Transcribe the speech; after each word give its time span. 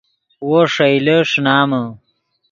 وو 0.47 0.59
ݰئیلے 0.73 1.17
ݰینامے 1.29 1.83